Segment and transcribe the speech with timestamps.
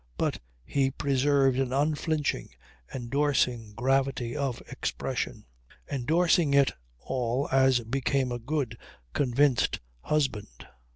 [0.17, 2.49] But he preserved an unflinching,
[2.91, 5.45] endorsing, gravity of expression.
[5.91, 8.79] Endorsing it all as became a good,
[9.13, 10.65] convinced husband.